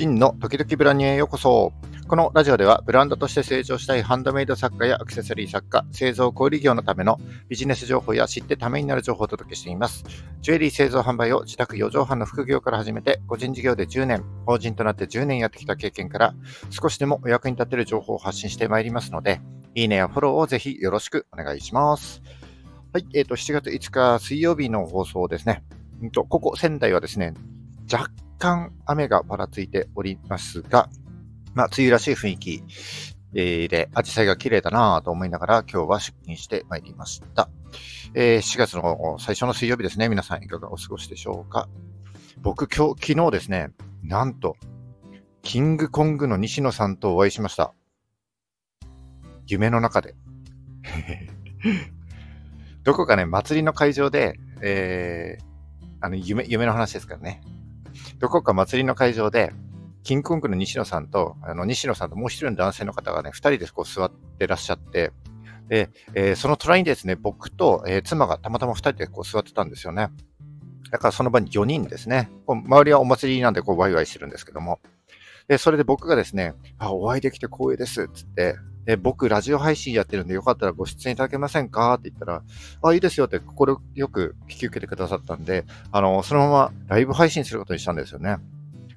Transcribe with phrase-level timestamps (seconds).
[0.00, 1.74] 真の時々ブランニュへようこそ。
[2.08, 7.20] このラジオではブランドとして成長したいハンドメイド作家やアクセサリー作家、製造小売業のための
[7.50, 10.04] ビジネス情報や知ってためになる情報をお届けしています。
[10.40, 16.34] ジュエリー製造販売を自宅4畳半の副業から始めて、個人事業で10年、法人となって10年やってきた経験から
[16.70, 19.42] 少しでもお役に立てる情報を発信してまいりますので、
[19.74, 22.22] いいねやフォローをぜひよろしくお願いします。
[22.94, 25.62] はい、えっ、ー、と、7月5日水曜日の放送ですね。
[26.14, 27.34] ここ仙台はですね、
[27.92, 30.88] 若干雨がぱらついておりますが、
[31.54, 32.62] まあ、梅雨らしい雰囲気
[33.32, 37.48] で、アジサイが綺麗だなぁと思いながら今日は出勤してまいりました。
[38.14, 40.08] えー、4月の最初の水曜日ですね。
[40.08, 41.68] 皆さんいかがお過ごしでしょうか？
[42.42, 43.70] 僕今日、昨日ですね、
[44.02, 44.56] なんと、
[45.42, 47.74] キングコングの西野さんとお会いしました。
[49.46, 50.14] 夢の中で。
[52.82, 55.44] どこかね、祭りの会場で、えー、
[56.00, 57.42] あの、夢、夢の話ですからね。
[58.18, 59.52] どこか祭りの会場で、
[60.02, 65.12] キングコングの西野さんと、あの、西野さんともう一人の男性の方がね、二人でこう座ってらっしゃって、
[65.68, 70.08] で、えー、その隣にですね、僕と、えー、妻がたまたま二人でこう座ってたんですよね。
[70.90, 72.28] だからその場に4人ですね。
[72.46, 74.80] こう周りはお祭りなんでこうワイワイしてるんですけども。
[75.46, 78.56] で、それで僕がですね、あ、お会いできて光栄です、つって、
[78.90, 81.94] で、僕、ラジオ配信やってるんで、よかったらご出演いただけませんか？
[81.94, 82.42] って言ったら、
[82.82, 88.38] あ、いいですよって、心よく引き受けてくださったんで、あの、そのままライブ配信することにしたんですよね。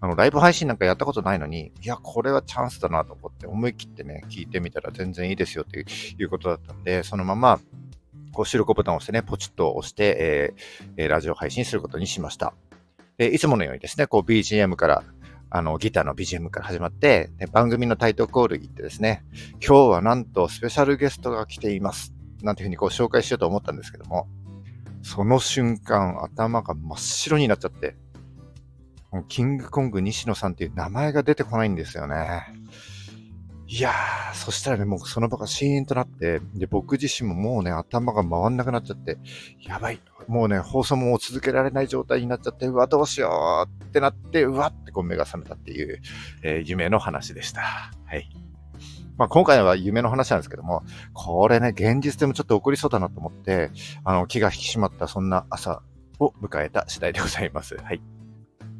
[0.00, 5.86] あの、ライブ配信なんかやったことないのに、いや、これはチャンスだなと思って、思い切ってね、聞いてみたら全然いいですよって
[6.18, 7.58] いうことだったんで、そのまま、
[8.32, 10.54] こう、収録ボタンを押してね、ポチッと押して、
[10.98, 12.52] えー、ラジオ配信することにしました。
[13.16, 15.04] で、いつものようにですね、こう、BGM から
[15.50, 22.12] あの、ギターの BGM から始まって、番組のタイトルコール行ってですね、今日はなんとスペシャルゲストが来ています。
[22.42, 24.28] なんていうふうにこう紹介しようと思ったんですけども、
[25.02, 27.96] その瞬間頭が真っ白になっちゃって、
[29.28, 32.42] キングコング西野さんっていう名前が出てこないんですよね。
[33.70, 39.18] いやー、そしたらね、もうその場がシーンとなって、で、僕自身ももうね、頭が回んなくなっちゃって、
[39.60, 46.00] やばい、もうね、放送も続けられない状態になっちゃって、うわ、どうしようってなって、うわってこう目が覚めたっていう、
[46.42, 47.60] えー、夢の話でした。
[47.60, 48.30] はい。
[49.18, 53.70] まあ、今回は夢の話なんですけども、これね、現実でもちょっと起こりそうだなと思って、
[54.02, 55.82] あの、気が引き締まったそんな朝
[56.18, 57.76] を迎えた次第でございます。
[57.76, 58.17] はい。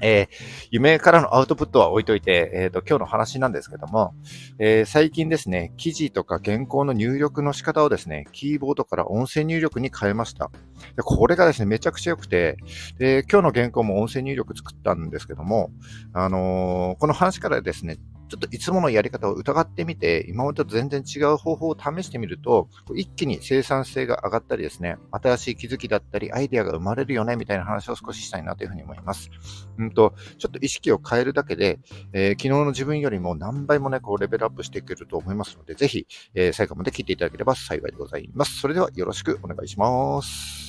[0.00, 0.26] えー、
[0.70, 4.14] 夢からのアウトプットは置いといて、えっ、ー、と、今日の話なんですけども、
[4.58, 10.50] えー、最近ですね、記事とか原稿の入力の仕方をですね、キーボードから音声入力に変えました。
[10.96, 12.56] でこれがですね、めちゃくちゃ良くて、
[12.98, 15.70] で、今日の原稿も音声入力作ったんですけども、
[16.12, 29.30] あのこの話からですね、ちょっといつものやり方を疑ってみて、今までと全然違う方法を試してみると、一気に生産性が上がったりですね、新しい気づきだったり、アイデアが生まれるよね、みたいな話を少ししたいなというふうに思います。
[29.78, 31.80] うんと、ちょっと意識を変えるだけで、
[32.12, 38.58] えー、昨日の自分よりも何倍もね、こうレベルアップしていけると思いますので、ぜひ、えー、最後まで聞いていただければ幸いでございます。
[38.58, 40.64] それではよろしくお願いします。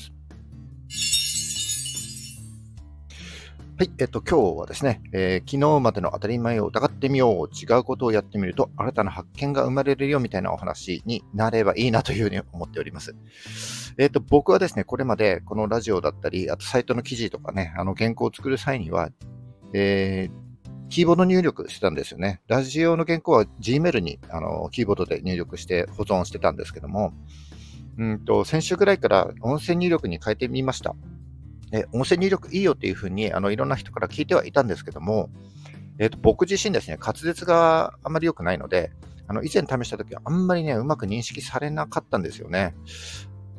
[3.77, 3.91] はい。
[3.97, 7.55] えっと、今日はですね、えー、昨日までの当たり前を疑ってみよう。
[7.55, 13.15] 違うことをやってみると、新たな発見が生まれるよみたいなお話になればいいなというふうに思っております。
[13.97, 19.09] えっと、僕はですね、これまでこのラジオだったり、あとサイトの記事とかね、あの原稿を作る際には、
[19.73, 22.41] えー、キーボード入力してたんですよね。
[22.47, 27.13] ラジオの原稿は Gmail にあのキーボードで入力して保存してたんですけども、
[27.97, 30.95] うんと、先週ぐらいから音声入力に変えてみました。
[31.71, 35.29] え音声入力いいよっていうふうにあのいろんな人から聞いてはいたんですけども、
[35.97, 38.91] えーと、僕自身ですね、滑舌があまり良くないので、
[39.27, 42.75] あの以前試したときはあんまりね、うまく認識されなかったんですよね。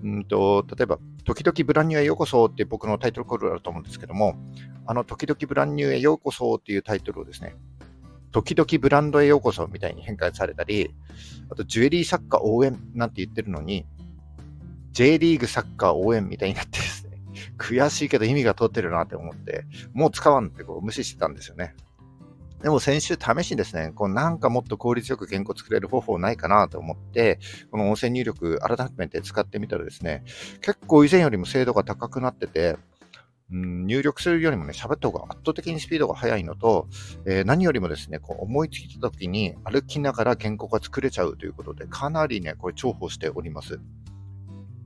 [0.05, 4.37] うんと例えば、時々ブランニューへようこそって僕のタイトルコールあると思うんですけども、
[4.87, 7.57] あの時々ブランニューへようこそっていうタイトルをですね、
[8.33, 10.95] 時々ブランドへようこそみたいに変換されたり、
[11.51, 13.87] あとジュエリーサッカー応援なんて言ってるのに、
[14.93, 17.19] J リーグサッカー応援みたいになってですね、
[17.59, 19.65] 悔しいけど意味が通ってるなって思って、
[19.95, 21.75] もう使わんってこう無視してたんですよね。
[22.67, 27.39] でも先週試しにですね、こうなんかもっと効率よく原稿作れる方法ないかなと思って、
[27.71, 30.25] この音声入力改めて使ってみたらですね、
[30.63, 32.77] 結構以前よりも精度が高くなってて、
[33.53, 36.89] うん、入力するよりもね、喋った方が圧倒的にスピードが速いのと、
[37.25, 43.79] えー、何よりもですね、こう思いついた時に歩きながら原稿が作れちゃうということで、かなりね、これ重宝しております。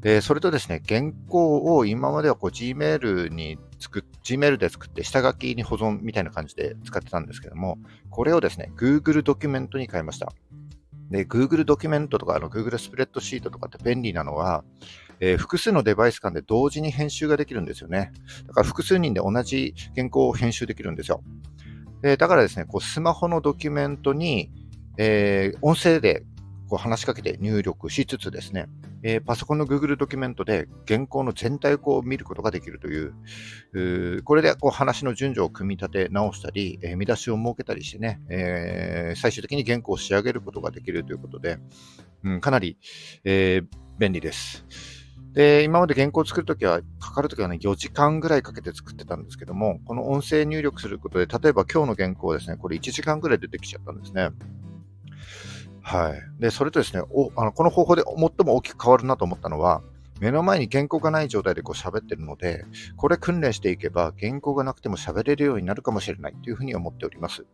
[0.00, 7.78] で、それとですね、原稿を今まではこう Gmail に作っ、Gmail で作って下書きに保存みたいな感じで使ってたんですけども、
[8.10, 10.32] これをですね、Google ドキュメントに変えました。
[11.10, 14.64] で、Google ドキュメントとかあの Google スプレッドシートとかって便利なのは、
[15.18, 18.12] えー、複数のデバイス間で同時に編集ができるんですよね。
[18.46, 21.22] だから複数人で同じ原稿を編集できるんですよ。
[22.02, 24.50] え、だからですね、こうスマホのドキュメントに、
[24.96, 26.24] えー、音声で
[26.68, 28.66] こう話しかけて入力しつつですね、
[29.02, 33.14] えー、パソコンの Google ドキュメントで原稿の全体を見ることができるという、
[34.19, 41.58] うこれでこう話の順序を組み立て直したり、えー、見出しを設けたりしてね、えー、最終的に原稿を仕上げることができるということで、
[42.25, 42.79] うん、かなり、
[43.25, 43.62] え
[43.99, 44.64] 便利です。
[45.32, 54.31] で、今まで原稿を作るときは、かかるときはね、4時間ぐらいかけて作ってたんですけども、この音声入力することで、例えば今日の原稿ですね、これ1時間ぐらい出てきちゃったんですね。
[55.82, 56.40] はい。
[56.40, 59.82] で、それとですね、おあのこの方法で最も大きく変わるなと思ったのは、
[60.20, 62.64] 目の前に原稿がない状態でこう喋ってるので、
[62.96, 67.46] これ訓練していけば原稿がなくても喋れるようになるかもしれないというふうに思っております。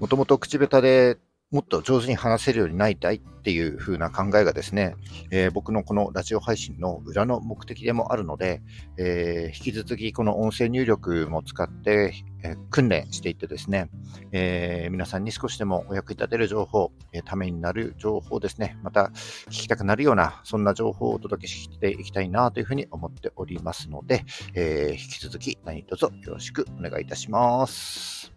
[0.00, 1.18] もともと口下手で
[1.52, 4.94] もっと上手に話せるようになりたいっていう風な考えがですね、
[5.30, 8.62] えー、僕のこのラジオ配信の裏の目的でもあるので、
[8.96, 13.90] えー、引き続きこの音声入力も使って、えー、訓練していってですね、
[14.32, 19.10] え皆さんに少しでもお役に立てる情報、えためになる情報ですね、また
[19.48, 24.24] 聞きたくなるような、そんな情報をお届けしていきたいなというふうに思っておりますので、
[24.54, 28.31] え引き続き何卒よろしくお願いいたします。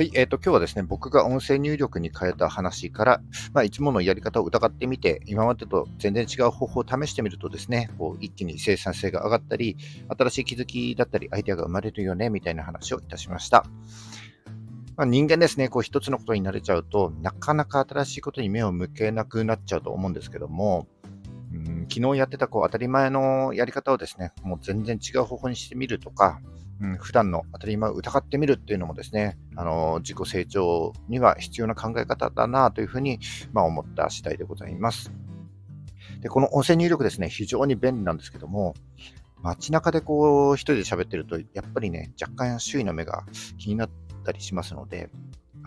[0.00, 3.20] はい、えっ、ー、と、今日はですね、僕が音声入力に変えた話から、
[3.52, 9.76] まあ、いつものやり方を疑ってみて、今までと全然違う方法を試してみるとですね、こう一気に生産性が上がったり、
[10.08, 13.66] 新しい気づきだったり、アイデアが生まれるよね、みたいな話をいたしました。
[14.96, 20.86] まあ、人間ですね、こう一つのことに慣れちゃうと、なかなか新しいことに目を向けなくなっちゃうと思うんですけども、
[21.52, 26.40] うん昨日やってたこう当たり前のやり方をですね、もう全然違う方法にしてみるとか、
[26.98, 33.20] 普段の当たり前を疑ってみるっていうのもですね、あの自己成長には必要な考え方だなというふうに、
[33.52, 35.12] まあ、思った次第でございます。
[36.20, 38.74] で、この音声入力ですね、非常に便利なんですけども、
[39.42, 43.24] 街中でこう、一人で喋ってると、やっぱりね、若干周囲の目が
[43.58, 43.90] 気になっ
[44.24, 45.10] たりしますので、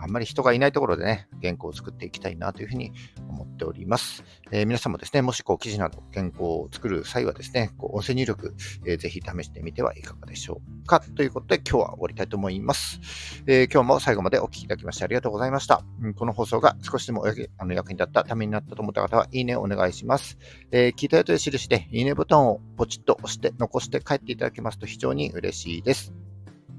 [0.04, 2.92] あんまり人がいないところでね、原稿を作っていきたいなというふうに
[3.30, 4.22] 思っております。
[4.50, 8.54] えー、皆さんもですね、もしこう記事など原稿を作る際はですね、こう音声入力、
[8.84, 11.00] えー、ぜひ試してみてはいかがでしょうか。
[11.00, 13.00] ということで今日は終わりたいと思います。
[13.46, 15.82] えー、今日も最後までお聴きいただきましてありがとうございました。
[16.02, 17.24] うん、この放送が少しでも
[17.56, 20.36] あの役に立ったためになったと思った方は、いいねお願いします。
[20.70, 26.12] え聞いたよという印で、いいねボタンをポチッと押して残して帰っていただけますと非常に嬉しいです。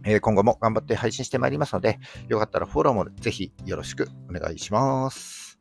[0.05, 5.59] え今後も頑張って配信してまいりますので、よかったらフォローもぜひよろしくお願いします。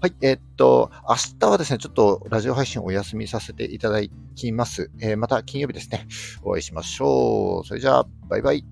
[0.00, 4.00] はい、えー、っと、明日はですね、ちょっとラジオ配信お休みさせていただ
[4.34, 4.90] きます。
[5.00, 6.06] えー、また金曜日ですね、
[6.42, 7.66] お会いしましょう。
[7.66, 8.66] それじゃあ、バイバイ。